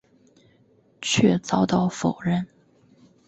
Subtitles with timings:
[0.99, 2.47] 却遭到否认。